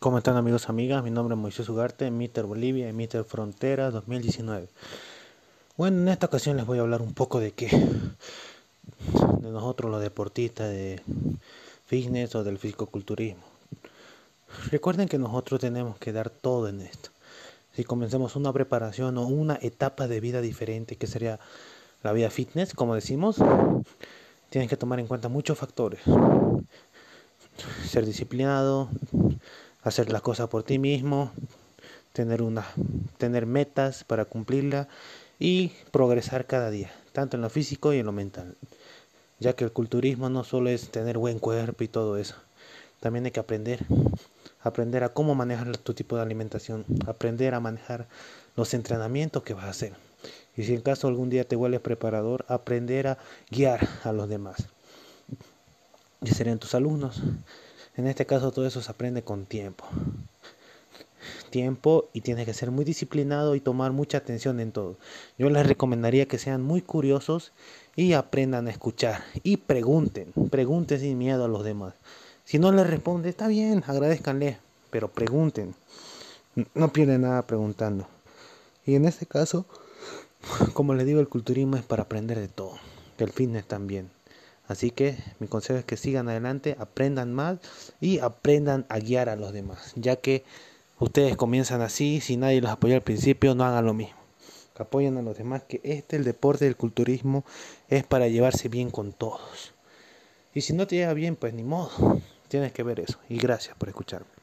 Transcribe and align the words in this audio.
¿Cómo 0.00 0.18
están 0.18 0.36
amigos, 0.36 0.68
amigas? 0.68 1.02
Mi 1.02 1.10
nombre 1.10 1.34
es 1.34 1.40
Moisés 1.40 1.68
Ugarte, 1.68 2.08
Mitter 2.12 2.44
Bolivia 2.44 2.88
y 2.88 2.92
Mitter 2.92 3.24
Frontera 3.24 3.90
2019. 3.90 4.68
Bueno, 5.76 6.02
en 6.02 6.08
esta 6.08 6.26
ocasión 6.26 6.56
les 6.56 6.66
voy 6.66 6.78
a 6.78 6.82
hablar 6.82 7.02
un 7.02 7.14
poco 7.14 7.40
de 7.40 7.50
qué, 7.50 7.66
de 7.66 9.50
nosotros 9.50 9.90
los 9.90 10.00
deportistas 10.00 10.70
de 10.70 11.02
fitness 11.86 12.36
o 12.36 12.44
del 12.44 12.58
fisicoculturismo. 12.58 13.42
Recuerden 14.70 15.08
que 15.08 15.18
nosotros 15.18 15.58
tenemos 15.58 15.98
que 15.98 16.12
dar 16.12 16.30
todo 16.30 16.68
en 16.68 16.80
esto. 16.82 17.10
Si 17.74 17.82
comencemos 17.82 18.36
una 18.36 18.52
preparación 18.52 19.18
o 19.18 19.26
una 19.26 19.58
etapa 19.60 20.06
de 20.06 20.20
vida 20.20 20.40
diferente, 20.40 20.94
que 20.94 21.08
sería 21.08 21.40
la 22.04 22.12
vida 22.12 22.30
fitness, 22.30 22.72
como 22.72 22.94
decimos, 22.94 23.38
tienen 24.48 24.68
que 24.68 24.76
tomar 24.76 25.00
en 25.00 25.08
cuenta 25.08 25.28
muchos 25.28 25.58
factores. 25.58 26.02
Ser 27.84 28.06
disciplinado, 28.06 28.88
hacer 29.88 30.10
las 30.12 30.22
cosas 30.22 30.48
por 30.48 30.62
ti 30.62 30.78
mismo, 30.78 31.32
tener, 32.12 32.42
una, 32.42 32.66
tener 33.18 33.46
metas 33.46 34.04
para 34.04 34.24
cumplirla 34.24 34.88
y 35.38 35.72
progresar 35.90 36.46
cada 36.46 36.70
día, 36.70 36.90
tanto 37.12 37.36
en 37.36 37.42
lo 37.42 37.50
físico 37.50 37.92
y 37.92 37.98
en 37.98 38.06
lo 38.06 38.12
mental. 38.12 38.56
Ya 39.40 39.52
que 39.52 39.64
el 39.64 39.72
culturismo 39.72 40.28
no 40.28 40.44
solo 40.44 40.68
es 40.68 40.90
tener 40.90 41.18
buen 41.18 41.38
cuerpo 41.38 41.84
y 41.84 41.88
todo 41.88 42.16
eso, 42.16 42.34
también 43.00 43.24
hay 43.24 43.30
que 43.30 43.40
aprender, 43.40 43.84
aprender 44.62 45.04
a 45.04 45.10
cómo 45.10 45.34
manejar 45.34 45.76
tu 45.76 45.94
tipo 45.94 46.16
de 46.16 46.22
alimentación, 46.22 46.84
aprender 47.06 47.54
a 47.54 47.60
manejar 47.60 48.06
los 48.56 48.74
entrenamientos 48.74 49.44
que 49.44 49.54
vas 49.54 49.66
a 49.66 49.70
hacer. 49.70 49.92
Y 50.56 50.64
si 50.64 50.74
en 50.74 50.80
caso 50.80 51.06
algún 51.06 51.30
día 51.30 51.44
te 51.44 51.54
vuelves 51.54 51.80
preparador, 51.80 52.44
aprender 52.48 53.06
a 53.06 53.18
guiar 53.48 53.88
a 54.02 54.12
los 54.12 54.28
demás. 54.28 54.66
Y 56.20 56.30
serían 56.30 56.58
tus 56.58 56.74
alumnos. 56.74 57.22
En 57.98 58.06
este 58.06 58.26
caso 58.26 58.52
todo 58.52 58.64
eso 58.64 58.80
se 58.80 58.92
aprende 58.92 59.22
con 59.22 59.44
tiempo. 59.44 59.84
Tiempo 61.50 62.08
y 62.12 62.20
tienes 62.20 62.46
que 62.46 62.54
ser 62.54 62.70
muy 62.70 62.84
disciplinado 62.84 63.56
y 63.56 63.60
tomar 63.60 63.90
mucha 63.90 64.18
atención 64.18 64.60
en 64.60 64.70
todo. 64.70 64.96
Yo 65.36 65.50
les 65.50 65.66
recomendaría 65.66 66.28
que 66.28 66.38
sean 66.38 66.62
muy 66.62 66.80
curiosos 66.80 67.50
y 67.96 68.12
aprendan 68.12 68.68
a 68.68 68.70
escuchar 68.70 69.24
y 69.42 69.56
pregunten, 69.56 70.32
pregunten 70.48 71.00
sin 71.00 71.18
miedo 71.18 71.44
a 71.44 71.48
los 71.48 71.64
demás. 71.64 71.94
Si 72.44 72.60
no 72.60 72.70
les 72.70 72.86
responde, 72.86 73.30
está 73.30 73.48
bien, 73.48 73.82
agradezcanle, 73.84 74.58
pero 74.90 75.08
pregunten. 75.08 75.74
No 76.74 76.92
pierden 76.92 77.22
nada 77.22 77.42
preguntando. 77.48 78.06
Y 78.86 78.94
en 78.94 79.06
este 79.06 79.26
caso, 79.26 79.66
como 80.72 80.94
les 80.94 81.04
digo, 81.04 81.18
el 81.18 81.28
culturismo 81.28 81.76
es 81.76 81.82
para 81.82 82.04
aprender 82.04 82.38
de 82.38 82.46
todo. 82.46 82.74
El 83.18 83.30
fitness 83.32 83.64
también. 83.66 84.08
Así 84.68 84.90
que 84.90 85.16
mi 85.40 85.48
consejo 85.48 85.78
es 85.78 85.84
que 85.84 85.96
sigan 85.96 86.28
adelante, 86.28 86.76
aprendan 86.78 87.32
más 87.32 87.58
y 88.00 88.18
aprendan 88.18 88.84
a 88.90 88.98
guiar 88.98 89.30
a 89.30 89.36
los 89.36 89.52
demás, 89.52 89.92
ya 89.96 90.16
que 90.16 90.44
ustedes 90.98 91.36
comienzan 91.36 91.80
así, 91.80 92.20
si 92.20 92.36
nadie 92.36 92.60
los 92.60 92.70
apoya 92.70 92.96
al 92.96 93.02
principio, 93.02 93.54
no 93.54 93.64
hagan 93.64 93.86
lo 93.86 93.94
mismo. 93.94 94.18
apoyen 94.78 95.16
a 95.16 95.22
los 95.22 95.36
demás, 95.36 95.62
que 95.64 95.80
este, 95.82 96.16
el 96.16 96.24
deporte 96.24 96.66
del 96.66 96.76
culturismo, 96.76 97.44
es 97.88 98.04
para 98.04 98.28
llevarse 98.28 98.68
bien 98.68 98.90
con 98.90 99.12
todos. 99.12 99.72
Y 100.54 100.60
si 100.60 100.72
no 100.72 100.86
te 100.86 100.96
lleva 100.96 101.14
bien, 101.14 101.34
pues 101.34 101.52
ni 101.54 101.64
modo, 101.64 102.20
tienes 102.48 102.72
que 102.72 102.84
ver 102.84 103.00
eso. 103.00 103.18
Y 103.28 103.38
gracias 103.38 103.74
por 103.76 103.88
escucharme. 103.88 104.37